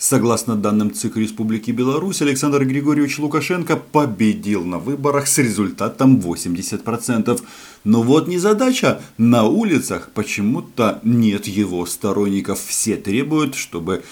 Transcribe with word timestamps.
Согласно 0.00 0.56
данным 0.56 0.94
ЦИК 0.94 1.18
Республики 1.18 1.72
Беларусь, 1.72 2.22
Александр 2.22 2.64
Григорьевич 2.64 3.18
Лукашенко 3.18 3.76
победил 3.76 4.64
на 4.64 4.78
выборах 4.78 5.28
с 5.28 5.36
результатом 5.36 6.16
80%. 6.16 7.38
Но 7.84 8.02
вот 8.02 8.26
незадача, 8.26 9.02
на 9.18 9.44
улицах 9.44 10.08
почему-то 10.14 11.00
нет 11.04 11.46
его 11.46 11.84
сторонников. 11.84 12.64
Все 12.64 12.96
требуют, 12.96 13.54
чтобы 13.54 14.02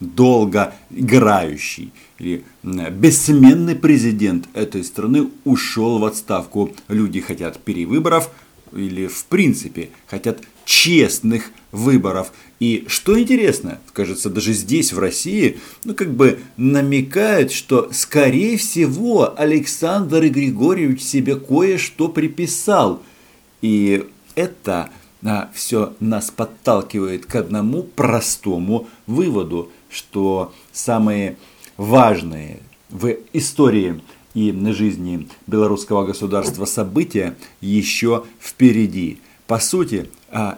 долго 0.00 0.74
играющий 0.90 1.94
или 2.18 2.44
бессменный 2.62 3.74
президент 3.74 4.50
этой 4.52 4.84
страны 4.84 5.30
ушел 5.44 5.98
в 5.98 6.04
отставку. 6.04 6.74
Люди 6.88 7.22
хотят 7.22 7.58
перевыборов 7.58 8.30
или 8.70 9.06
в 9.06 9.24
принципе 9.24 9.88
хотят 10.06 10.42
честных 10.66 11.50
выборов. 11.72 12.32
И 12.60 12.84
что 12.88 13.18
интересно, 13.18 13.78
кажется, 13.94 14.28
даже 14.28 14.52
здесь, 14.52 14.92
в 14.92 14.98
России, 14.98 15.58
ну 15.84 15.94
как 15.94 16.12
бы 16.12 16.40
намекают, 16.58 17.52
что 17.52 17.88
скорее 17.92 18.58
всего 18.58 19.32
Александр 19.38 20.26
Григорьевич 20.28 21.02
себе 21.02 21.36
кое-что 21.36 22.08
приписал. 22.08 23.02
И 23.62 24.04
это 24.34 24.90
а, 25.24 25.50
все 25.54 25.94
нас 26.00 26.30
подталкивает 26.30 27.24
к 27.26 27.36
одному 27.36 27.82
простому 27.82 28.88
выводу, 29.06 29.70
что 29.88 30.52
самые 30.72 31.36
важные 31.76 32.60
в 32.90 33.16
истории 33.32 34.02
и 34.34 34.52
на 34.52 34.74
жизни 34.74 35.28
белорусского 35.46 36.04
государства 36.04 36.64
события 36.64 37.36
еще 37.60 38.24
впереди. 38.40 39.20
По 39.46 39.60
сути, 39.60 40.10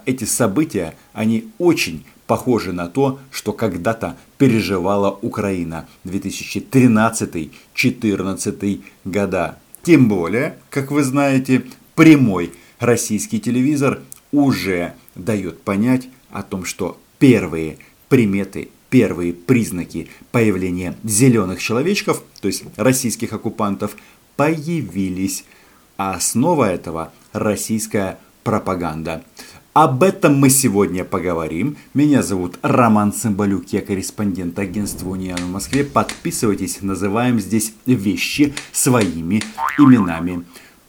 эти 0.06 0.24
события, 0.24 0.96
они 1.12 1.52
очень 1.58 2.06
похожи 2.26 2.72
на 2.72 2.88
то, 2.88 3.20
что 3.30 3.52
когда-то 3.52 4.16
переживала 4.36 5.16
Украина 5.22 5.86
2013-2014 6.04 8.82
года. 9.04 9.58
Тем 9.82 10.08
более, 10.08 10.58
как 10.70 10.90
вы 10.90 11.04
знаете, 11.04 11.64
прямой 11.94 12.52
российский 12.80 13.38
телевизор 13.40 14.00
уже 14.32 14.94
дает 15.14 15.62
понять 15.62 16.08
о 16.30 16.42
том, 16.42 16.64
что 16.64 16.98
первые 17.18 17.78
приметы, 18.08 18.70
первые 18.90 19.32
признаки 19.32 20.08
появления 20.32 20.96
зеленых 21.04 21.62
человечков, 21.62 22.24
то 22.40 22.48
есть 22.48 22.64
российских 22.76 23.32
оккупантов, 23.32 23.96
появились. 24.36 25.44
А 25.96 26.12
основа 26.12 26.70
этого– 26.70 27.12
российская 27.32 28.18
пропаганда. 28.44 29.24
Об 29.80 30.02
этом 30.02 30.34
мы 30.34 30.50
сегодня 30.50 31.04
поговорим. 31.04 31.76
Меня 31.94 32.24
зовут 32.24 32.58
Роман 32.62 33.12
Цымбалюк, 33.12 33.66
я 33.68 33.80
корреспондент 33.80 34.58
агентства 34.58 35.08
Униан 35.08 35.38
в 35.38 35.52
Москве. 35.52 35.84
Подписывайтесь, 35.84 36.82
называем 36.82 37.38
здесь 37.38 37.74
вещи 37.86 38.54
своими 38.72 39.40
именами. 39.78 40.44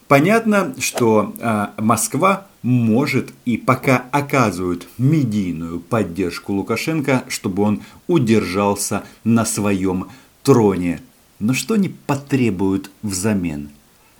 Понятно, 0.07 0.73
что 0.79 1.35
э, 1.37 1.67
Москва 1.77 2.47
может 2.63 3.31
и 3.45 3.57
пока 3.57 4.05
оказывает 4.11 4.87
медийную 4.97 5.81
поддержку 5.81 6.53
Лукашенко, 6.53 7.25
чтобы 7.27 7.61
он 7.61 7.83
удержался 8.07 9.03
на 9.23 9.45
своем 9.45 10.07
троне. 10.41 10.99
Но 11.37 11.53
что 11.53 11.75
они 11.75 11.89
потребуют 12.07 12.89
взамен? 13.03 13.69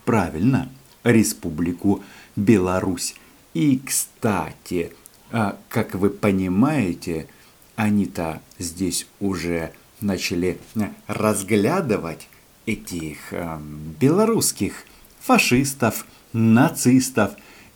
Правильно, 0.05 0.69
Республику 1.03 2.03
Беларусь. 2.35 3.15
И, 3.53 3.81
кстати, 3.83 4.94
а, 5.31 5.58
как 5.69 5.95
вы 5.95 6.09
понимаете, 6.09 7.28
они-то 7.75 8.42
здесь 8.58 9.08
уже 9.19 9.72
начали 10.02 10.58
а, 10.75 10.92
разглядывать 11.08 12.27
этих 12.66 13.33
э, 13.33 13.58
белорусских 14.00 14.86
фашистов, 15.20 16.05
нацистов 16.33 17.32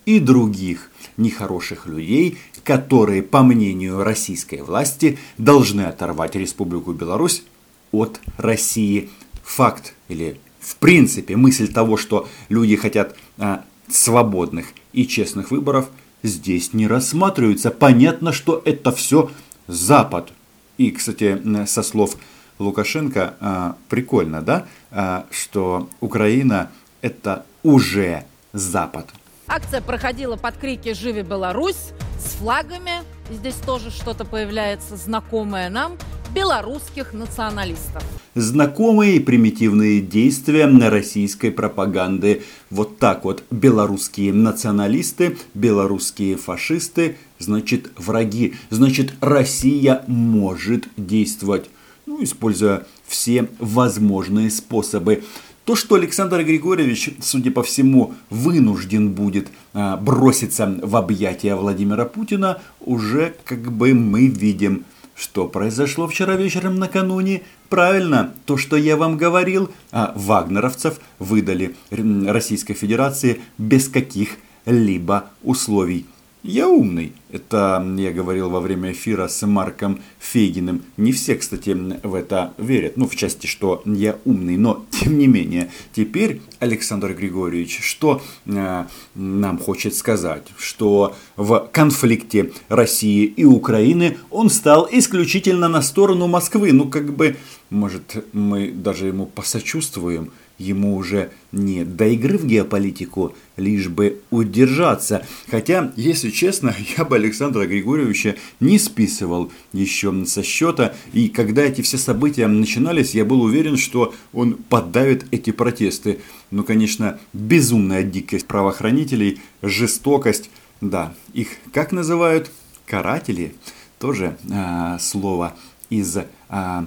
и 0.06 0.20
других 0.20 0.92
нехороших 1.18 1.88
людей, 1.88 2.38
которые, 2.64 3.24
по 3.24 3.42
мнению 3.42 4.04
российской 4.04 4.62
власти, 4.62 5.18
должны 5.38 5.82
оторвать 5.82 6.36
Республику 6.36 6.94
Беларусь 6.94 7.44
от 7.92 8.20
России. 8.38 9.10
Факт 9.44 9.94
или 10.10 10.40
в 10.60 10.76
принципе 10.78 11.36
мысль 11.36 11.72
того, 11.72 11.98
что 11.98 12.28
люди 12.50 12.76
хотят 12.76 13.16
а, 13.38 13.66
свободных 13.94 14.68
и 14.92 15.08
честных 15.08 15.52
выборов 15.52 15.90
здесь 16.24 16.74
не 16.74 16.88
рассматривается. 16.88 17.72
Понятно, 17.72 18.32
что 18.32 18.62
это 18.66 18.92
все 18.92 19.30
Запад. 19.68 20.34
И, 20.78 20.92
кстати, 20.92 21.66
со 21.66 21.84
слов 21.84 22.18
Лукашенко, 22.60 23.36
а, 23.40 23.76
прикольно, 23.90 24.42
да, 24.42 24.66
а, 24.92 25.26
что 25.32 25.90
Украина 26.00 26.72
это 27.02 27.46
уже 27.64 28.26
Запад. 28.54 29.08
Акция 29.48 29.82
проходила 29.82 30.36
под 30.36 30.58
крики 30.58 30.94
«Живи 30.94 31.22
Беларусь!» 31.22 31.92
с 32.20 32.36
флагами. 32.36 33.04
Здесь 33.30 33.56
тоже 33.56 33.92
что-то 33.92 34.26
появляется 34.26 34.96
знакомое 34.96 35.70
нам– 35.70 35.98
белорусских 36.34 37.14
националистов. 37.14 38.04
Знакомые 38.36 39.22
примитивные 39.22 40.02
действия 40.02 40.66
на 40.66 40.90
российской 40.90 41.52
пропаганды. 41.52 42.44
Вот 42.72 42.98
так 42.98 43.24
вот 43.24 43.44
белорусские 43.52 44.34
националисты, 44.34 45.38
белорусские 45.54 46.36
фашисты, 46.38 47.18
значит 47.38 47.92
враги. 47.98 48.56
Значит 48.72 49.14
Россия 49.22 50.04
может 50.08 50.88
действовать, 50.98 51.70
ну, 52.06 52.24
используя 52.24 52.86
все 53.06 53.48
возможные 53.60 54.50
способы. 54.50 55.24
То, 55.66 55.76
что 55.76 55.96
Александр 55.96 56.44
Григорьевич, 56.44 57.12
судя 57.22 57.52
по 57.52 57.64
всему, 57.64 58.16
вынужден 58.30 59.12
будет 59.12 59.48
а, 59.74 59.96
броситься 59.96 60.80
в 60.82 60.96
объятия 60.98 61.56
Владимира 61.56 62.04
Путина, 62.04 62.60
уже 62.82 63.34
как 63.46 63.72
бы 63.72 63.94
мы 63.94 64.28
видим 64.28 64.84
что 65.16 65.48
произошло 65.48 66.08
вчера 66.08 66.36
вечером 66.36 66.78
накануне? 66.78 67.44
Правильно, 67.70 68.34
то, 68.46 68.58
что 68.58 68.78
я 68.78 68.98
вам 68.98 69.18
говорил, 69.18 69.70
а 69.92 70.14
вагнеровцев 70.16 71.00
выдали 71.20 71.76
Российской 71.92 72.74
Федерации 72.74 73.42
без 73.58 73.90
каких-либо 73.90 75.26
условий. 75.44 76.06
Я 76.44 76.68
умный. 76.68 77.14
Это 77.32 77.82
я 77.98 78.12
говорил 78.12 78.50
во 78.50 78.60
время 78.60 78.92
эфира 78.92 79.30
с 79.30 79.48
Марком 79.48 80.02
Фейгиным. 80.20 80.82
Не 80.98 81.14
все, 81.14 81.36
кстати, 81.38 81.70
в 82.04 82.14
это 82.14 82.54
верят. 82.58 82.98
Ну, 82.98 83.08
в 83.08 83.16
части, 83.16 83.48
что 83.48 83.82
я 83.86 84.18
умный. 84.26 84.58
Но, 84.58 84.86
тем 84.92 85.18
не 85.18 85.28
менее, 85.28 85.72
теперь 85.96 86.42
Александр 86.60 87.14
Григорьевич, 87.14 87.80
что 87.82 88.22
э, 88.46 88.86
нам 89.16 89.58
хочет 89.58 89.96
сказать? 89.96 90.44
Что 90.58 91.16
в 91.38 91.70
конфликте 91.72 92.52
России 92.68 93.24
и 93.24 93.46
Украины 93.46 94.18
он 94.30 94.50
стал 94.50 94.86
исключительно 94.92 95.70
на 95.70 95.82
сторону 95.82 96.28
Москвы. 96.28 96.74
Ну, 96.74 96.90
как 96.90 97.14
бы, 97.14 97.38
может, 97.70 98.26
мы 98.34 98.70
даже 98.70 99.08
ему 99.08 99.28
посочувствуем– 99.28 100.34
Ему 100.60 100.96
уже 100.96 101.32
не 101.52 101.84
до 101.84 102.08
игры 102.08 102.38
в 102.38 102.46
геополитику, 102.46 103.36
лишь 103.58 103.90
бы 103.90 104.22
удержаться. 104.30 105.26
Хотя, 105.50 105.92
если 105.96 106.30
честно, 106.30 106.76
я 106.98 107.06
бы 107.06 107.16
Александра 107.16 107.66
Григорьевича 107.66 108.36
не 108.60 108.78
списывал 108.78 109.52
еще 109.72 110.26
со 110.26 110.44
счета. 110.44 110.94
И 111.12 111.30
когда 111.30 111.64
эти 111.64 111.82
все 111.82 111.98
события 111.98 112.48
начинались, 112.48 113.16
я 113.16 113.26
был 113.26 113.42
уверен, 113.42 113.78
что 113.78 114.14
он 114.32 114.54
поддавит 114.54 115.26
эти 115.32 115.52
протесты. 115.52 116.20
Ну, 116.52 116.64
конечно, 116.64 117.20
безумная 117.34 118.04
дикость 118.04 118.46
правоохранителей, 118.46 119.42
жестокость. 119.62 120.52
Да, 120.82 121.16
их 121.34 121.48
как 121.74 121.92
называют? 121.92 122.52
Каратели. 122.86 123.56
Тоже 123.98 124.38
а, 124.52 125.00
слово 125.00 125.56
из 125.90 126.18
а, 126.50 126.86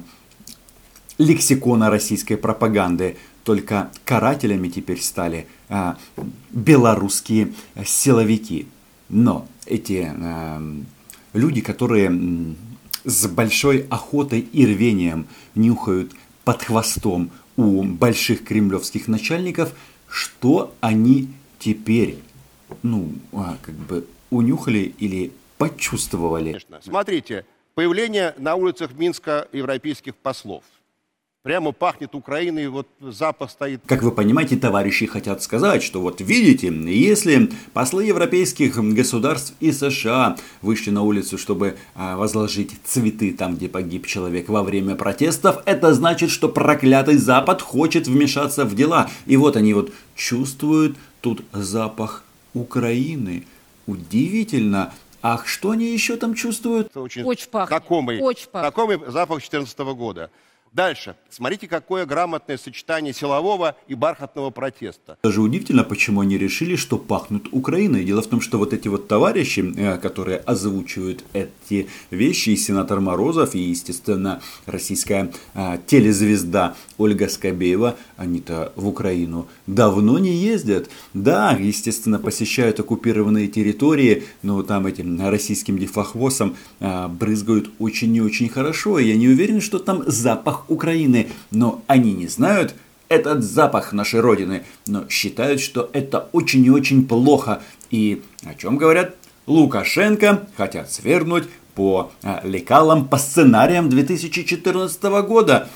лексикона 1.19 1.91
российской 1.91 2.37
пропаганды. 2.37 3.17
Только 3.47 3.93
карателями 4.05 4.67
теперь 4.67 5.01
стали 5.01 5.47
а, 5.69 5.97
белорусские 6.51 7.55
силовики. 7.85 8.67
Но 9.09 9.47
эти 9.67 10.13
а, 10.13 10.61
люди, 11.33 11.61
которые 11.61 12.11
с 13.05 13.29
большой 13.29 13.87
охотой 13.89 14.41
и 14.41 14.67
рвением 14.67 15.29
нюхают 15.55 16.11
под 16.43 16.65
хвостом 16.65 17.31
у 17.57 17.85
больших 17.85 18.43
кремлевских 18.43 19.07
начальников, 19.07 19.73
что 20.09 20.75
они 20.81 21.29
теперь, 21.61 22.19
ну, 22.83 23.13
а, 23.33 23.59
как 23.63 23.77
бы 23.77 24.09
унюхали 24.31 24.93
или 24.99 25.31
почувствовали. 25.57 26.61
Смотрите, 26.83 27.47
появление 27.77 28.35
на 28.39 28.57
улицах 28.57 28.95
Минска 28.95 29.47
европейских 29.53 30.17
послов– 30.17 30.65
прямо 31.47 31.71
пахнет 31.71 32.17
Украиной, 32.17 32.67
вот 32.67 32.89
запах 33.01 33.53
стоит. 33.53 33.81
Как 33.87 34.03
вы 34.03 34.11
понимаете, 34.11 34.57
товарищи 34.57 35.07
хотят 35.07 35.45
сказать, 35.45 35.81
что 35.81 36.01
вот 36.01 36.21
видите, 36.21 36.75
если 36.93 37.53
послы 37.73 38.07
европейских 38.07 38.77
государств 38.77 39.55
и 39.61 39.71
США 39.71 40.37
вышли 40.61 40.91
на 40.91 41.03
улицу, 41.03 41.39
чтобы 41.39 41.77
а, 41.95 42.17
возложить 42.17 42.73
цветы 42.83 43.33
там, 43.33 43.55
где 43.55 43.69
погиб 43.69 44.09
человек 44.09 44.49
во 44.49 44.65
время 44.65 44.97
протестов, 44.97 45.63
это 45.67 45.95
значит, 45.95 46.31
что 46.31 46.49
проклятый 46.49 47.17
Запад 47.17 47.63
хочет 47.63 48.09
вмешаться 48.09 48.65
в 48.65 48.75
дела. 48.75 49.09
И 49.27 49.37
вот 49.37 49.55
они 49.57 49.73
вот 49.73 49.93
чувствуют 50.17 50.97
тут 51.21 51.45
запах 51.53 52.25
Украины. 52.55 53.47
Удивительно. 53.87 54.93
Ах, 55.23 55.47
что 55.47 55.71
они 55.71 55.93
еще 55.93 56.17
там 56.17 56.35
чувствуют? 56.35 56.89
Это 56.89 57.03
очень, 57.03 57.23
очень 57.23 57.49
пахнет. 57.49 57.69
Знакомый, 57.69 58.21
очень 58.21 58.49
пахнет. 58.49 58.75
знакомый 58.75 58.97
запах 59.13 59.39
2014 59.39 59.79
года. 59.97 60.31
Дальше. 60.77 61.17
Смотрите, 61.31 61.69
какое 61.69 62.05
грамотное 62.05 62.59
сочетание 62.59 63.15
силового 63.15 63.77
и 63.89 63.95
бархатного 63.95 64.51
протеста. 64.51 65.17
Даже 65.23 65.41
удивительно, 65.41 65.85
почему 65.85 66.21
они 66.21 66.37
решили, 66.37 66.77
что 66.77 66.99
пахнут 66.99 67.49
Украиной. 67.51 68.05
Дело 68.05 68.21
в 68.21 68.27
том, 68.27 68.43
что 68.43 68.59
вот 68.59 68.75
эти 68.75 68.87
вот 68.89 69.09
товарищи, 69.09 69.73
э, 69.75 69.97
которые 69.97 70.37
озвучивают 70.37 71.25
эти 71.33 71.89
вещи, 72.11 72.51
и 72.51 72.57
сенатор 72.57 73.01
Морозов, 73.01 73.55
и, 73.55 73.59
естественно, 73.59 74.43
российская 74.67 75.33
а, 75.55 75.79
телезвезда 75.79 76.75
Ольга 76.99 77.31
Скобеева, 77.31 77.97
они-то 78.19 78.75
в 78.77 78.87
Украину 78.87 79.49
давно 79.67 80.19
не 80.19 80.35
ездят. 80.35 80.91
Да, 81.15 81.53
естественно, 81.59 82.19
посещают 82.19 82.81
оккупированные 82.81 83.49
территории, 83.49 84.25
но 84.43 84.63
там 84.63 84.87
этим 84.87 85.27
российским 85.27 85.79
дефахвосом 85.79 86.55
а, 86.81 87.09
брызгают 87.09 87.71
очень 87.79 88.15
и 88.15 88.21
очень 88.21 88.51
хорошо. 88.51 88.99
Я 88.99 89.17
не 89.17 89.29
уверен, 89.29 89.63
что 89.63 89.79
там 89.79 90.05
запах 90.07 90.66
Украины, 90.69 91.31
но 91.51 91.83
они 91.87 92.13
не 92.13 92.29
знают 92.29 92.75
этот 93.09 93.43
запах 93.45 93.93
нашей 93.93 94.21
Родины, 94.21 94.65
но 94.87 95.09
считают, 95.09 95.61
что 95.61 95.91
это 95.93 96.29
очень 96.33 96.65
и 96.65 96.71
очень 96.71 97.07
плохо. 97.07 97.63
И 97.91 98.23
о 98.45 98.55
чем 98.55 98.77
говорят? 98.77 99.17
Лукашенко 99.47 100.49
хотят 100.57 100.91
свернуть 100.91 101.49
по 101.75 102.11
а, 102.23 102.41
лекалам, 102.43 103.07
по 103.07 103.17
сценариям 103.17 103.89
2014 103.89 105.03
года. 105.27 105.69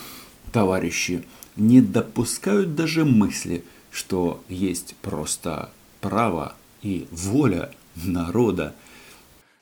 Товарищи, 0.52 1.24
не 1.56 1.80
допускают 1.80 2.74
даже 2.74 3.04
мысли, 3.04 3.64
что 3.92 4.42
есть 4.48 4.96
просто 4.96 5.70
право 6.00 6.54
и 6.82 7.06
воля 7.12 7.70
народа. 7.94 8.74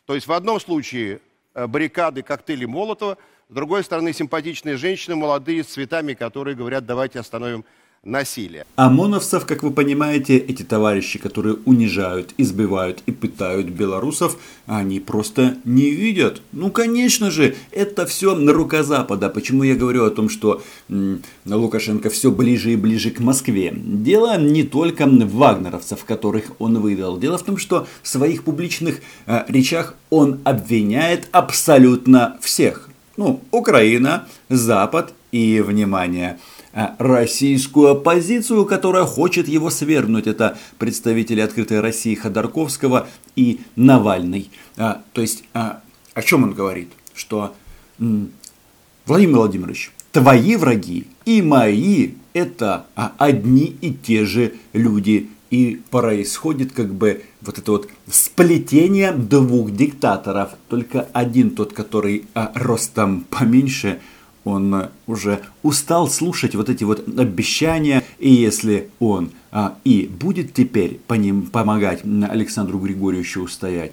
То 0.06 0.14
есть 0.14 0.26
в 0.26 0.32
одном 0.32 0.58
случае 0.58 1.20
э, 1.54 1.66
баррикады, 1.66 2.22
коктейли 2.22 2.64
Молотова– 2.64 3.18
с 3.50 3.54
другой 3.54 3.82
стороны, 3.82 4.12
симпатичные 4.12 4.76
женщины, 4.76 5.16
молодые, 5.16 5.64
с 5.64 5.68
цветами, 5.68 6.12
которые 6.12 6.54
говорят, 6.54 6.84
давайте 6.84 7.18
остановим 7.18 7.64
насилие. 8.04 8.64
ОМОНовцев, 8.76 9.46
как 9.46 9.62
вы 9.62 9.70
понимаете, 9.70 10.36
эти 10.36 10.62
товарищи, 10.62 11.18
которые 11.18 11.56
унижают, 11.64 12.32
избивают 12.36 13.02
и 13.06 13.12
пытают 13.12 13.68
белорусов, 13.70 14.38
они 14.66 15.00
просто 15.00 15.56
не 15.64 15.90
видят. 15.90 16.42
Ну, 16.52 16.70
конечно 16.70 17.30
же, 17.30 17.56
это 17.72 18.06
все 18.06 18.34
на 18.36 18.52
рука 18.52 18.82
Запада. 18.82 19.30
Почему 19.30 19.62
я 19.62 19.74
говорю 19.74 20.04
о 20.04 20.10
том, 20.10 20.28
что 20.28 20.62
м, 20.90 21.22
Лукашенко 21.46 22.08
все 22.10 22.30
ближе 22.30 22.72
и 22.72 22.76
ближе 22.76 23.10
к 23.10 23.18
Москве? 23.18 23.72
Дело 23.74 24.38
не 24.38 24.62
только 24.62 25.06
в 25.06 25.32
вагнеровцев, 25.32 26.04
которых 26.04 26.52
он 26.58 26.78
выдал. 26.80 27.18
Дело 27.18 27.38
в 27.38 27.42
том, 27.42 27.56
что 27.56 27.86
в 28.02 28.08
своих 28.08 28.44
публичных 28.44 29.00
э, 29.26 29.44
речах 29.48 29.94
он 30.10 30.40
обвиняет 30.44 31.28
абсолютно 31.32 32.38
всех 32.42 32.88
ну, 33.18 33.40
Украина, 33.50 34.26
Запад 34.48 35.12
и, 35.32 35.60
внимание, 35.60 36.38
а, 36.72 36.94
российскую 36.98 37.88
оппозицию, 37.88 38.64
которая 38.64 39.04
хочет 39.04 39.48
его 39.48 39.70
свергнуть. 39.70 40.28
Это 40.28 40.56
представители 40.78 41.40
открытой 41.40 41.80
России 41.80 42.14
Ходорковского 42.14 43.08
и 43.34 43.60
Навальный. 43.74 44.50
А, 44.76 45.02
то 45.12 45.20
есть, 45.20 45.42
а, 45.52 45.80
о 46.14 46.22
чем 46.22 46.44
он 46.44 46.54
говорит? 46.54 46.92
Что, 47.12 47.54
Владимир 47.98 49.36
Владимирович, 49.36 49.90
твои 50.12 50.54
враги 50.54 51.08
и 51.24 51.42
мои– 51.42 52.12
это 52.32 52.86
одни 52.94 53.76
и 53.80 53.92
те 53.92 54.24
же 54.24 54.54
люди 54.72 55.28
и 55.50 55.80
происходит 55.90 56.72
как 56.72 56.92
бы 56.94 57.22
вот 57.40 57.58
это 57.58 57.72
вот 57.72 57.88
сплетение 58.10 59.12
двух 59.12 59.70
диктаторов. 59.70 60.50
Только 60.68 61.08
один, 61.12 61.50
тот, 61.50 61.72
который 61.72 62.26
а, 62.34 62.52
ростом 62.54 63.24
поменьше, 63.30 64.00
он 64.44 64.88
уже 65.06 65.42
устал 65.62 66.08
слушать 66.08 66.54
вот 66.54 66.68
эти 66.68 66.84
вот 66.84 67.06
обещания. 67.18 68.04
И 68.18 68.30
если 68.30 68.90
он 68.98 69.32
а, 69.50 69.78
и 69.84 70.06
будет 70.06 70.52
теперь 70.54 71.00
по 71.06 71.14
ним 71.14 71.42
помогать 71.46 72.02
Александру 72.04 72.78
Григорьевичу 72.78 73.42
устоять, 73.42 73.92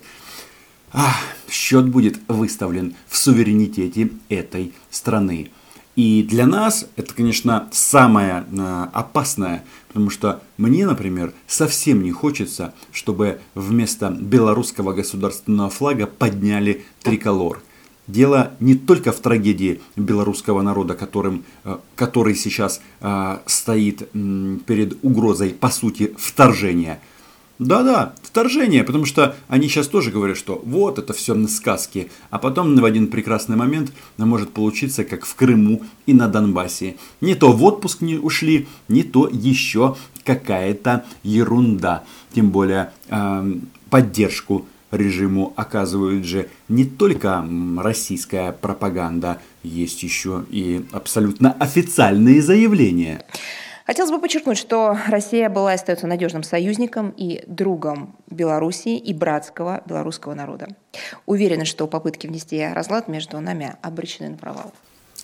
а, 0.91 1.13
счет 1.49 1.89
будет 1.89 2.19
выставлен 2.27 2.95
в 3.07 3.17
суверенитете 3.17 4.11
этой 4.29 4.73
страны. 4.89 5.51
И 5.95 6.23
для 6.23 6.45
нас 6.45 6.87
это, 6.97 7.13
конечно, 7.13 7.69
самое 7.71 8.45
э, 8.51 8.87
опасное, 8.91 9.63
потому 9.87 10.09
что 10.09 10.41
мне, 10.57 10.85
например, 10.85 11.33
совсем 11.47 12.03
не 12.03 12.11
хочется, 12.11 12.73
чтобы 12.91 13.39
вместо 13.55 14.09
белорусского 14.09 14.91
государственного 14.91 15.69
флага 15.69 16.05
подняли 16.05 16.83
триколор. 17.01 17.61
Дело 18.07 18.51
не 18.59 18.75
только 18.75 19.11
в 19.11 19.19
трагедии 19.19 19.81
белорусского 19.95 20.61
народа, 20.61 20.95
которым, 20.95 21.45
э, 21.63 21.77
который 21.95 22.35
сейчас 22.35 22.81
э, 22.99 23.37
стоит 23.45 24.09
перед 24.11 24.97
угрозой, 25.01 25.51
по 25.51 25.69
сути, 25.69 26.13
вторжения– 26.17 26.99
да-да, 27.57 28.13
вторжение, 28.21 28.83
потому 28.83 29.05
что 29.05 29.35
они 29.47 29.69
сейчас 29.69 29.87
тоже 29.87 30.11
говорят, 30.11 30.37
что 30.37 30.61
вот 30.65 30.99
это 30.99 31.13
все 31.13 31.33
на 31.33 31.47
сказки, 31.47 32.11
а 32.29 32.37
потом 32.37 32.75
в 32.75 32.83
один 32.83 33.07
прекрасный 33.07 33.55
момент 33.55 33.93
может 34.17 34.51
получиться, 34.51 35.05
как 35.05 35.25
в 35.25 35.35
Крыму 35.35 35.81
и 36.05 36.13
на 36.13 36.27
Донбассе. 36.27 36.97
Не 37.21 37.33
то 37.35 37.53
в 37.53 37.63
отпуск 37.63 38.01
не 38.01 38.17
ушли, 38.17 38.67
не 38.89 39.03
то 39.03 39.29
еще 39.31 39.95
какая-то 40.25 41.05
ерунда. 41.23 42.03
Тем 42.33 42.49
более 42.49 42.91
э, 43.07 43.53
поддержку 43.89 44.65
режиму 44.91 45.53
оказывают 45.55 46.25
же 46.25 46.49
не 46.67 46.83
только 46.83 47.47
российская 47.77 48.51
пропаганда, 48.51 49.39
есть 49.63 50.03
еще 50.03 50.45
и 50.49 50.85
абсолютно 50.91 51.53
официальные 51.53 52.41
заявления. 52.41 53.25
Хотелось 53.85 54.11
бы 54.11 54.19
подчеркнуть, 54.19 54.57
что 54.57 54.97
Россия 55.07 55.47
была 55.47 55.73
и 55.73 55.75
остается 55.75 56.07
надежным 56.07 56.41
союзником 56.41 57.13
и 57.15 57.43
другом 57.45 58.15
Белоруссии 58.31 58.97
и 58.97 59.13
братского 59.13 59.83
белорусского 59.85 60.33
народа. 60.33 60.69
Уверена, 61.27 61.65
что 61.65 61.85
попытки 61.85 62.25
внести 62.25 62.65
разлад 62.65 63.07
между 63.07 63.39
нами 63.39 63.75
обречены 63.83 64.29
на 64.29 64.37
провал. 64.37 64.73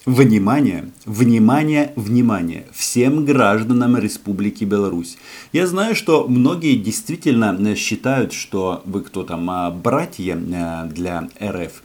Внимание, 0.05 0.89
внимание, 1.05 1.93
внимание 1.95 2.65
всем 2.73 3.25
гражданам 3.25 3.97
Республики 3.97 4.63
Беларусь. 4.63 5.17
Я 5.53 5.67
знаю, 5.67 5.95
что 5.95 6.27
многие 6.27 6.75
действительно 6.75 7.75
считают, 7.75 8.33
что 8.33 8.81
вы 8.85 9.01
кто 9.01 9.23
там, 9.23 9.49
а, 9.49 9.69
братья 9.69 10.35
э, 10.35 10.87
для 10.87 11.29
РФ. 11.39 11.83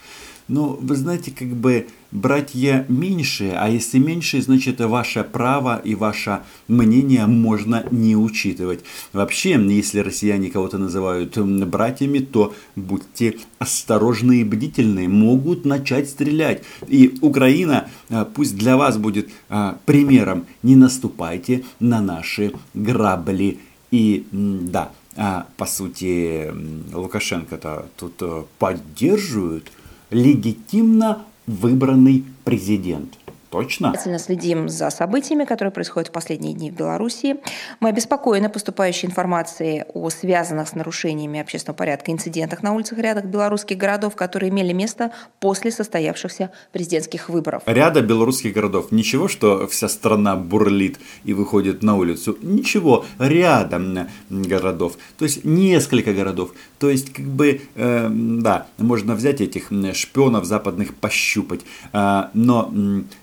Но 0.48 0.78
вы 0.80 0.94
знаете, 0.94 1.32
как 1.36 1.48
бы 1.48 1.88
братья 2.12 2.86
меньшие, 2.88 3.54
а 3.58 3.68
если 3.68 3.98
меньшие, 3.98 4.42
значит 4.42 4.80
ваше 4.80 5.24
право 5.24 5.76
и 5.76 5.96
ваше 5.96 6.42
мнение 6.68 7.26
можно 7.26 7.84
не 7.90 8.16
учитывать. 8.16 8.80
Вообще, 9.12 9.60
если 9.68 9.98
россияне 10.00 10.50
кого-то 10.50 10.78
называют 10.78 11.36
братьями, 11.36 12.20
то 12.20 12.54
будьте 12.76 13.38
осторожны 13.58 14.40
и 14.40 14.44
бдительны, 14.44 15.08
могут 15.08 15.64
начать 15.64 16.08
стрелять. 16.08 16.62
И 16.86 17.18
Украина 17.22 17.88
а, 18.08 18.24
пусть 18.24 18.56
для 18.56 18.76
вас 18.76 18.98
будет 18.98 19.28
а, 19.48 19.78
примером, 19.84 20.46
не 20.62 20.76
наступайте 20.76 21.64
на 21.80 22.00
наши 22.00 22.52
грабли. 22.72 23.58
И 23.90 24.26
да, 24.30 24.92
а, 25.16 25.46
по 25.56 25.66
сути, 25.66 26.52
Лукашенко-то 26.92 27.86
тут 27.96 28.14
э, 28.20 28.44
поддерживают 28.58 29.70
легитимно 30.10 31.24
выбранный 31.46 32.24
президент. 32.44 33.18
Точно? 33.56 33.88
Внимательно 33.88 34.18
следим 34.18 34.68
за 34.68 34.90
событиями, 34.90 35.46
которые 35.46 35.72
происходят 35.72 36.08
в 36.10 36.12
последние 36.12 36.52
дни 36.52 36.70
в 36.70 36.74
Беларуси. 36.74 37.36
Мы 37.80 37.88
обеспокоены 37.88 38.50
поступающей 38.50 39.08
информацией 39.08 39.84
о 39.94 40.10
связанных 40.10 40.68
с 40.68 40.74
нарушениями 40.74 41.40
общественного 41.40 41.78
порядка 41.78 42.12
инцидентах 42.12 42.62
на 42.62 42.74
улицах 42.74 42.98
рядах 42.98 43.24
белорусских 43.24 43.78
городов, 43.78 44.14
которые 44.14 44.50
имели 44.50 44.74
место 44.74 45.10
после 45.40 45.70
состоявшихся 45.70 46.50
президентских 46.70 47.30
выборов. 47.30 47.62
Ряда 47.64 48.02
белорусских 48.02 48.52
городов. 48.52 48.92
Ничего, 48.92 49.26
что 49.26 49.66
вся 49.68 49.88
страна 49.88 50.36
бурлит 50.36 50.98
и 51.24 51.32
выходит 51.32 51.82
на 51.82 51.96
улицу. 51.96 52.36
Ничего, 52.42 53.06
рядом 53.18 54.06
городов. 54.28 54.98
То 55.16 55.24
есть 55.24 55.46
несколько 55.46 56.12
городов. 56.12 56.50
То 56.78 56.90
есть, 56.90 57.10
как 57.10 57.24
бы, 57.24 57.62
э, 57.74 58.08
да, 58.10 58.66
можно 58.76 59.14
взять 59.14 59.40
этих 59.40 59.70
шпионов 59.94 60.44
западных 60.44 60.94
пощупать. 60.94 61.62
Э, 61.94 62.24
но 62.34 62.70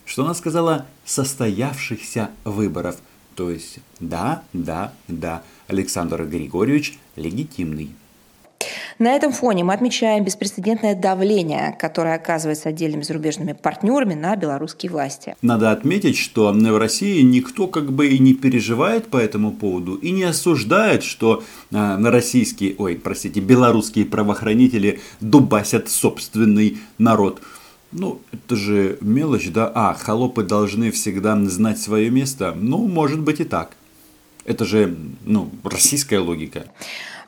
что 0.06 0.24
она 0.24 0.34
сказала 0.34 0.86
состоявшихся 1.06 2.30
выборов. 2.44 2.98
То 3.36 3.50
есть, 3.50 3.80
да, 4.00 4.44
да, 4.54 4.94
да, 5.08 5.42
Александр 5.68 6.26
Григорьевич 6.26 7.00
легитимный. 7.16 7.96
На 9.00 9.14
этом 9.14 9.32
фоне 9.32 9.64
мы 9.64 9.74
отмечаем 9.74 10.24
беспрецедентное 10.24 10.96
давление, 10.96 11.76
которое 11.80 12.16
оказывается 12.16 12.70
отдельными 12.70 13.02
зарубежными 13.02 13.54
партнерами 13.54 14.14
на 14.14 14.36
белорусские 14.36 14.92
власти. 14.92 15.36
Надо 15.42 15.72
отметить, 15.72 16.18
что 16.18 16.52
в 16.54 16.78
России 16.78 17.22
никто 17.22 17.68
как 17.68 17.92
бы 17.92 18.08
и 18.08 18.20
не 18.20 18.34
переживает 18.34 19.08
по 19.08 19.18
этому 19.18 19.52
поводу 19.52 19.96
и 19.96 20.12
не 20.12 20.24
осуждает, 20.24 21.04
что 21.04 21.44
э, 21.72 21.98
российские, 22.04 22.76
ой, 22.78 22.96
простите, 22.96 23.40
белорусские 23.40 24.06
правоохранители 24.06 25.02
дубасят 25.20 25.90
собственный 25.90 26.78
народ. 26.98 27.42
Ну, 27.94 28.22
это 28.32 28.56
же 28.56 28.98
мелочь, 29.02 29.50
да? 29.52 29.72
А, 29.74 29.94
холопы 29.94 30.44
должны 30.44 30.92
всегда 30.92 31.38
знать 31.46 31.80
свое 31.80 32.10
место. 32.10 32.54
Ну, 32.56 32.88
может 32.88 33.20
быть 33.20 33.40
и 33.40 33.44
так. 33.44 33.72
Это 34.46 34.66
же, 34.66 34.96
ну, 35.24 35.50
российская 35.64 36.20
логика. 36.20 36.66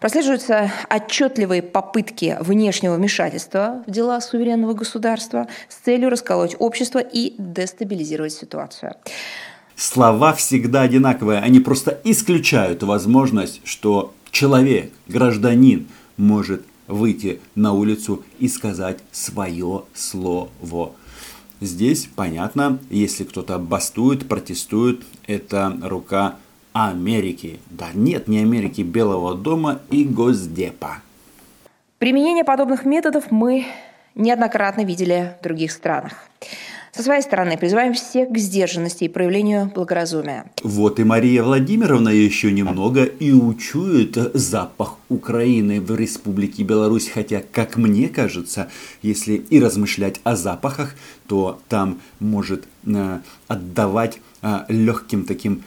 Прослеживаются 0.01 0.72
отчетливые 0.89 1.62
попытки 1.62 2.38
внешнего 2.41 2.95
вмешательства 2.95 3.84
в 3.88 3.91
дела 3.91 4.19
суверенного 4.22 4.74
государства 4.74 5.48
с 5.69 5.75
целью 5.75 6.10
расколоть 6.10 6.55
общество 6.60 7.00
и 7.00 7.36
дестабилизировать 7.38 8.34
ситуацию. 8.34 8.95
Слова 9.75 10.34
всегда 10.34 10.81
одинаковые, 10.81 11.39
они 11.39 11.60
просто 11.60 12.00
исключают 12.03 12.84
возможность, 12.84 13.62
что 13.65 14.13
человек, 14.31 14.91
гражданин, 15.07 15.88
может 16.17 16.63
выйти 16.87 17.39
на 17.55 17.73
улицу 17.73 18.23
и 18.39 18.47
сказать 18.47 18.99
свое 19.11 19.83
слово. 19.93 20.91
Здесь 21.61 22.09
понятно, 22.13 22.79
если 22.89 23.23
кто-то 23.23 23.57
бастует, 23.59 24.27
протестует, 24.27 25.03
это 25.25 25.77
рука 25.81 26.35
Америки. 26.73 27.59
Да 27.69 27.87
нет, 27.93 28.27
не 28.27 28.39
Америки, 28.39 28.81
Белого 28.81 29.35
дома 29.35 29.79
и 29.89 30.03
Госдепа. 30.03 30.97
Применение 31.97 32.43
подобных 32.43 32.83
методов 32.83 33.31
мы 33.31 33.65
неоднократно 34.15 34.83
видели 34.83 35.35
в 35.39 35.43
других 35.43 35.71
странах. 35.71 36.13
Со 36.95 37.03
своей 37.03 37.21
стороны 37.21 37.57
призываем 37.57 37.93
всех 37.93 38.29
к 38.29 38.37
сдержанности 38.37 39.03
и 39.03 39.09
проявлению 39.09 39.69
благоразумия. 39.75 40.49
Вот 40.63 40.97
и 40.97 41.03
Мария 41.03 41.43
Владимировна 41.43 42.07
еще 42.07 42.53
немного 42.53 43.03
и 43.03 43.33
учует 43.33 44.17
запах 44.33 44.95
Украины 45.09 45.81
в 45.81 45.93
Республике 45.93 46.63
Беларусь. 46.63 47.09
Хотя, 47.09 47.43
как 47.51 47.75
мне 47.75 48.07
кажется, 48.07 48.69
если 49.01 49.33
и 49.33 49.59
размышлять 49.59 50.21
о 50.23 50.37
запахах, 50.37 50.95
то 51.27 51.59
там 51.67 51.99
может 52.21 52.65
э, 52.85 53.19
отдавать 53.49 54.21
а, 54.41 54.65
легким 54.69 55.25
таким, 55.25 55.63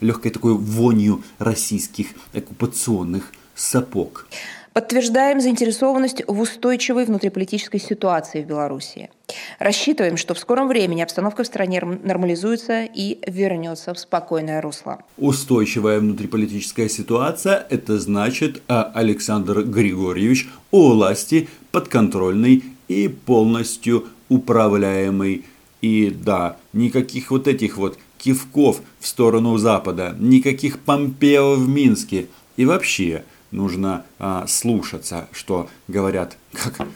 легкой 0.00 0.30
такой 0.30 0.54
вонью 0.54 1.24
российских 1.40 2.10
оккупационных 2.32 3.32
сапог. 3.56 4.28
Подтверждаем 4.72 5.40
заинтересованность 5.40 6.22
в 6.28 6.40
устойчивой 6.40 7.04
внутриполитической 7.04 7.80
ситуации 7.80 8.42
в 8.42 8.46
Беларуси. 8.46 9.10
Рассчитываем, 9.58 10.16
что 10.16 10.34
в 10.34 10.38
скором 10.38 10.68
времени 10.68 11.02
обстановка 11.02 11.42
в 11.42 11.46
стране 11.46 11.80
нормализуется 11.80 12.84
и 12.84 13.18
вернется 13.26 13.94
в 13.94 13.98
спокойное 13.98 14.60
русло. 14.60 15.02
Устойчивая 15.18 15.98
внутриполитическая 15.98 16.88
ситуация– 16.88 17.66
это 17.70 17.98
значит 17.98 18.62
а, 18.68 18.92
Александр 18.94 19.62
Григорьевич 19.64 20.48
у 20.70 20.92
власти 20.92 21.48
подконтрольный 21.72 22.62
и 22.86 23.08
полностью 23.08 24.06
управляемый. 24.28 25.46
И 25.82 26.10
да, 26.10 26.58
никаких 26.72 27.32
вот 27.32 27.48
этих 27.48 27.76
вот 27.76 27.98
кивков 28.18 28.82
в 29.00 29.06
сторону 29.08 29.56
Запада, 29.58 30.14
никаких 30.20 30.78
Помпео 30.78 31.54
в 31.54 31.68
Минске. 31.68 32.28
И 32.56 32.66
вообще 32.66 33.24
нужно 33.50 34.04
а, 34.18 34.46
слушаться, 34.46 35.28
что 35.32 35.68
говорят, 35.88 36.36
как 36.52 36.86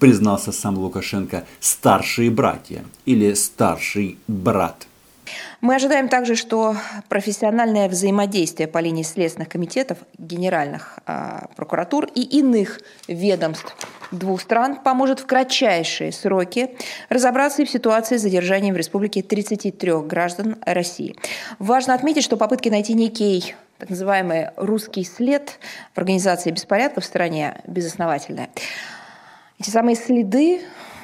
признался 0.00 0.52
сам 0.52 0.78
Лукашенко, 0.78 1.44
старшие 1.60 2.30
братья 2.30 2.84
или 3.04 3.34
старший 3.34 4.18
брат. 4.28 4.86
Мы 5.60 5.76
ожидаем 5.76 6.08
также, 6.08 6.34
что 6.34 6.76
профессиональное 7.08 7.88
взаимодействие 7.88 8.66
по 8.66 8.78
линии 8.78 9.04
следственных 9.04 9.48
комитетов, 9.48 9.98
генеральных 10.18 10.98
э, 11.06 11.46
прокуратур 11.54 12.06
и 12.14 12.20
иных 12.22 12.80
ведомств 13.06 13.76
двух 14.10 14.40
стран 14.40 14.76
поможет 14.76 15.20
в 15.20 15.26
кратчайшие 15.26 16.12
сроки 16.12 16.70
разобраться 17.08 17.64
в 17.64 17.70
ситуации 17.70 18.16
с 18.16 18.22
задержанием 18.22 18.74
в 18.74 18.76
республике 18.78 19.22
33 19.22 19.92
граждан 20.02 20.56
России. 20.66 21.16
Важно 21.58 21.94
отметить, 21.94 22.24
что 22.24 22.36
попытки 22.36 22.68
найти 22.68 22.94
некий 22.94 23.54
так 23.82 23.90
называемый 23.90 24.50
русский 24.54 25.02
след 25.02 25.58
в 25.92 25.98
организации 25.98 26.52
беспорядков 26.52 27.02
в 27.02 27.06
стране 27.08 27.60
безосновательны. 27.66 28.48
Эти 29.58 29.70
самые 29.70 29.96
следы 29.96 30.60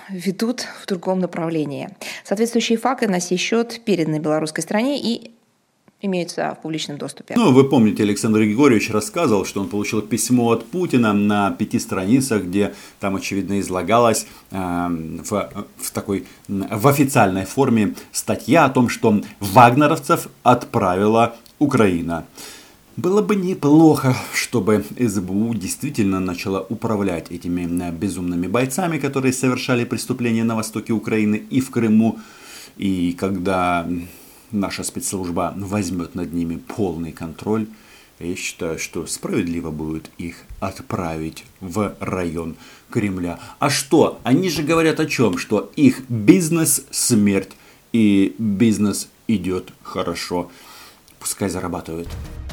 ведут 0.08 0.60
в 0.60 0.86
другом 0.86 1.18
направлении. 1.18 1.88
Соответствующие 2.22 2.78
факты 2.78 3.08
на 3.08 3.18
сей 3.18 3.36
счет 3.36 3.80
переданы 3.84 4.20
белорусской 4.20 4.62
стране 4.62 5.00
и 5.00 5.32
имеются 6.02 6.56
в 6.56 6.62
публичном 6.62 6.98
доступе. 6.98 7.34
Ну, 7.36 7.52
вы 7.52 7.68
помните, 7.68 8.04
Александр 8.04 8.42
Григорьевич 8.42 8.90
рассказывал, 8.90 9.44
что 9.44 9.60
он 9.60 9.68
получил 9.68 10.00
письмо 10.00 10.52
от 10.52 10.64
Путина 10.64 11.12
на 11.12 11.50
пяти 11.50 11.80
страницах, 11.80 12.44
где 12.44 12.74
там, 13.00 13.16
очевидно, 13.16 13.58
излагалась 13.58 14.28
э, 14.52 14.56
в, 14.56 15.50
в 15.78 15.90
такой 15.90 16.28
в 16.46 16.86
официальной 16.86 17.44
форме 17.44 17.96
статья 18.12 18.66
о 18.66 18.70
том, 18.70 18.88
что 18.88 19.20
вагнеровцев 19.40 20.28
отправила 20.44 21.34
Украина. 21.58 22.24
Было 22.98 23.22
бы 23.22 23.36
неплохо, 23.36 24.16
чтобы 24.34 24.84
СБУ 24.98 25.54
действительно 25.54 26.18
начала 26.18 26.66
управлять 26.68 27.30
этими 27.30 27.62
э, 27.62 27.92
безумными 27.92 28.48
бойцами, 28.48 28.98
которые 28.98 29.32
совершали 29.32 29.84
преступления 29.84 30.42
на 30.42 30.56
востоке 30.56 30.92
Украины 30.92 31.36
и 31.36 31.60
в 31.60 31.70
Крыму. 31.70 32.18
И 32.76 33.12
когда 33.16 33.88
наша 34.50 34.82
спецслужба 34.82 35.54
возьмет 35.56 36.16
над 36.16 36.32
ними 36.32 36.56
полный 36.56 37.12
контроль, 37.12 37.68
я 38.18 38.34
считаю, 38.34 38.80
что 38.80 39.06
справедливо 39.06 39.70
будет 39.70 40.10
их 40.18 40.34
отправить 40.58 41.44
в 41.60 41.94
район 42.00 42.56
Кремля. 42.90 43.38
А 43.60 43.70
что? 43.70 44.18
Они 44.24 44.50
же 44.50 44.64
говорят 44.64 44.98
о 44.98 45.06
чем? 45.06 45.38
Что 45.38 45.70
их 45.76 46.00
бизнес 46.08 46.84
смерть 46.90 47.52
и 47.92 48.34
бизнес 48.38 49.08
идет 49.28 49.72
хорошо. 49.84 50.50
Пускай 51.20 51.48
зарабатывают 51.48 52.08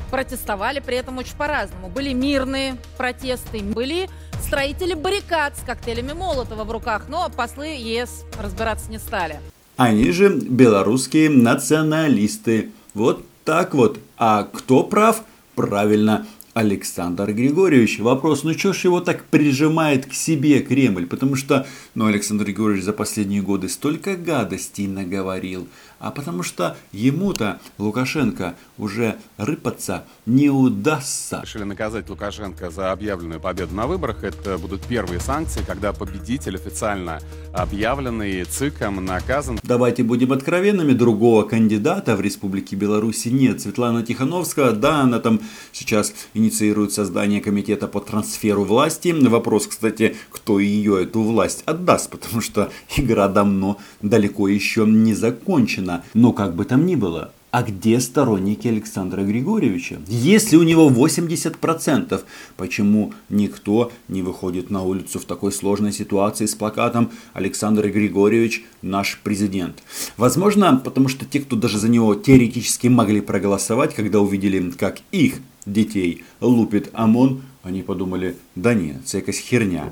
протестовали 0.10 0.80
при 0.80 0.98
этом 0.98 1.18
очень 1.18 1.36
по-разному. 1.36 1.90
Были 1.90 2.14
мирные 2.14 2.78
протесты, 2.98 3.60
были 3.60 4.10
строители 4.42 4.94
баррикад 4.94 5.58
с 5.58 5.62
коктейлями 5.62 6.14
Молотова 6.14 6.64
в 6.64 6.72
руках, 6.72 7.06
но 7.10 7.30
послы 7.30 7.68
ЕС 7.68 8.24
разбираться 8.42 8.90
не 8.90 9.00
стали. 9.00 9.40
Они 9.78 10.12
же 10.12 10.30
белорусские 10.30 11.30
националисты. 11.30 12.70
Вот 12.94 13.26
так 13.44 13.74
вот. 13.74 14.00
А 14.18 14.44
кто 14.44 14.84
прав? 14.84 15.24
Правильно, 15.56 16.26
Александр 16.56 17.34
Григорьевич. 17.34 18.00
Вопрос, 18.00 18.44
ну 18.44 18.54
что 18.54 18.72
ж 18.72 18.86
его 18.86 19.02
так 19.02 19.26
прижимает 19.26 20.06
к 20.06 20.14
себе 20.14 20.62
Кремль? 20.62 21.06
Потому 21.06 21.36
что, 21.36 21.68
ну, 21.96 22.06
Александр 22.06 22.46
Григорьевич 22.46 22.86
за 22.86 22.94
последние 22.94 23.42
годы 23.42 23.68
столько 23.68 24.16
гадостей 24.16 24.88
наговорил 24.88 25.68
а 26.00 26.12
потому 26.12 26.44
что 26.44 26.78
ему-то, 26.92 27.60
Лукашенко, 27.78 28.56
уже 28.78 29.16
рыпаться 29.38 30.06
не 30.26 30.50
удастся. 30.50 31.42
Решили 31.44 31.64
наказать 31.64 32.10
Лукашенко 32.10 32.70
за 32.70 32.92
объявленную 32.92 33.40
победу 33.40 33.74
на 33.74 33.88
выборах. 33.88 34.24
Это 34.24 34.58
будут 34.58 34.82
первые 34.84 35.20
санкции, 35.20 35.64
когда 35.66 35.94
победитель 35.94 36.58
официально 36.58 37.22
объявленный 37.54 38.44
ЦИКом 38.46 39.04
наказан. 39.04 39.60
Давайте 39.64 40.04
будем 40.04 40.32
откровенными, 40.32 40.94
другого 40.94 41.44
кандидата 41.44 42.16
в 42.16 42.22
Республике 42.22 42.76
Беларуси 42.76 43.30
нет. 43.30 43.62
Светлана 43.62 44.04
Тихановская, 44.04 44.74
да, 44.74 45.02
она 45.02 45.20
там 45.20 45.40
сейчас 45.72 46.14
инициирует 46.46 46.94
создание 46.94 47.42
комитета 47.42 47.88
по 47.88 48.00
трансферу 48.00 48.64
власти. 48.64 49.10
Вопрос, 49.10 49.68
кстати, 49.68 50.16
кто 50.30 50.60
ее 50.60 51.04
эту 51.04 51.22
власть 51.22 51.64
отдаст, 51.66 52.12
потому 52.12 52.42
что 52.42 52.72
игра 52.98 53.28
давно 53.28 53.78
далеко 54.02 54.48
еще 54.48 54.86
не 54.86 55.16
закончена. 55.16 56.04
Но 56.14 56.34
как 56.34 56.56
бы 56.56 56.66
там 56.66 56.86
ни 56.86 56.96
было, 56.96 57.32
а 57.56 57.64
где 57.64 58.02
сторонники 58.02 58.68
Александра 58.68 59.22
Григорьевича? 59.24 60.02
Если 60.08 60.58
у 60.58 60.64
него 60.64 60.90
80%, 60.90 62.22
почему 62.58 63.14
никто 63.30 63.94
не 64.10 64.22
выходит 64.22 64.70
на 64.70 64.84
улицу 64.84 65.20
в 65.20 65.24
такой 65.24 65.54
сложной 65.54 65.94
ситуации 65.94 66.48
с 66.48 66.54
плакатом 66.54 67.12
«Александр 67.34 67.88
Григорьевич– 67.88 68.66
наш 68.82 69.22
президент»? 69.24 69.84
Возможно, 70.18 70.82
потому 70.84 71.08
что 71.08 71.26
те, 71.26 71.40
кто 71.40 71.56
даже 71.56 71.80
за 71.80 71.88
него 71.88 72.14
теоретически 72.16 72.88
могли 72.88 73.22
проголосовать, 73.22 73.96
когда 73.96 74.20
увидели, 74.20 74.72
как 74.72 74.98
их 75.14 75.36
детей 75.66 76.24
лупит 76.42 76.90
ОМОН, 76.94 77.42
они 77.64 77.82
подумали, 77.82 78.36
да 78.56 78.74
нет, 78.74 78.98
это 79.06 79.18
якась 79.18 79.40
херня. 79.40 79.92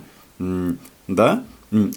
Да? 1.08 1.44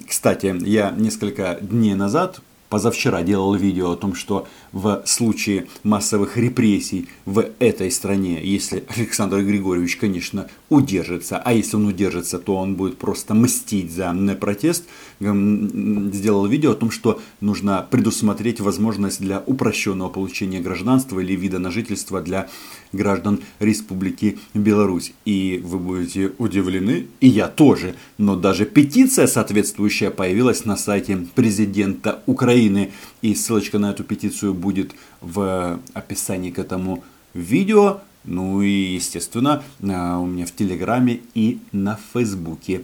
Кстати, 0.08 0.56
я 0.64 0.90
несколько 0.90 1.58
дней 1.60 1.94
назад 1.94 2.40
позавчера 2.68 3.22
делал 3.22 3.54
видео 3.54 3.92
о 3.92 3.96
том, 3.96 4.14
что 4.14 4.48
в 4.72 5.02
случае 5.04 5.68
массовых 5.84 6.36
репрессий 6.36 7.08
в 7.24 7.48
этой 7.60 7.92
стране, 7.92 8.40
если 8.42 8.84
Александр 8.88 9.42
Григорьевич, 9.42 9.96
конечно, 9.96 10.48
удержится, 10.68 11.38
а 11.38 11.52
если 11.52 11.76
он 11.76 11.86
удержится, 11.86 12.40
то 12.40 12.56
он 12.56 12.74
будет 12.74 12.98
просто 12.98 13.34
мстить 13.34 13.92
за 13.92 14.12
протест, 14.40 14.84
сделал 15.20 16.46
видео 16.46 16.72
о 16.72 16.74
том, 16.74 16.90
что 16.90 17.20
нужно 17.40 17.86
предусмотреть 17.88 18.60
возможность 18.60 19.20
для 19.20 19.44
упрощенного 19.46 20.08
получения 20.08 20.60
гражданства 20.60 21.20
или 21.20 21.36
вида 21.36 21.60
на 21.60 21.70
жительство 21.70 22.20
для 22.20 22.48
граждан 22.96 23.40
Республики 23.60 24.38
Беларусь. 24.54 25.12
И 25.24 25.60
вы 25.64 25.78
будете 25.78 26.32
удивлены, 26.38 27.06
и 27.20 27.28
я 27.28 27.48
тоже, 27.48 27.94
но 28.18 28.36
даже 28.36 28.64
петиция 28.64 29.26
соответствующая 29.26 30.10
появилась 30.10 30.64
на 30.64 30.76
сайте 30.76 31.16
президента 31.34 32.22
Украины. 32.26 32.92
И 33.22 33.34
ссылочка 33.34 33.78
на 33.78 33.90
эту 33.90 34.04
петицию 34.04 34.54
будет 34.54 34.94
в 35.20 35.80
описании 35.94 36.50
к 36.50 36.58
этому 36.58 37.04
видео. 37.34 38.00
Ну 38.24 38.60
и, 38.60 38.68
естественно, 38.94 39.62
а, 39.82 40.18
у 40.18 40.26
меня 40.26 40.46
в 40.46 40.52
Телеграме 40.52 41.20
и 41.34 41.60
на 41.72 41.98
Фейсбуке. 42.12 42.82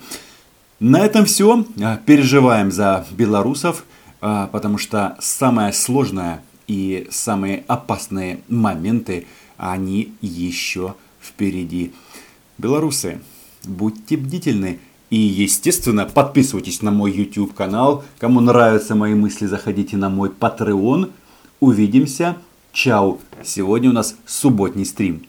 На 0.79 1.05
этом 1.05 1.27
все. 1.27 1.65
А, 1.81 1.97
переживаем 1.97 2.71
за 2.71 3.07
белорусов, 3.11 3.85
а, 4.21 4.47
потому 4.49 4.79
что 4.79 5.17
самое 5.21 5.73
сложное 5.73 6.43
и 6.67 7.09
самые 7.11 7.65
опасные 7.67 8.41
моменты, 8.49 9.27
они 9.63 10.13
еще 10.21 10.97
впереди. 11.21 11.93
Белорусы, 12.59 13.21
будьте 13.63 14.17
бдительны. 14.17 14.81
И, 15.09 15.17
естественно, 15.17 16.05
подписывайтесь 16.05 16.83
на 16.83 16.91
мой 16.91 17.13
YouTube 17.13 17.55
канал. 17.55 18.03
Кому 18.19 18.41
нравятся 18.41 18.95
мои 18.97 19.15
мысли, 19.15 19.47
заходите 19.47 19.97
на 19.97 20.09
мой 20.09 20.31
Patreon. 20.31 21.13
Увидимся. 21.61 22.39
Чао. 22.73 23.19
Сегодня 23.45 23.91
у 23.91 23.93
нас 23.93 24.17
субботний 24.27 24.87
стрим. 24.87 25.27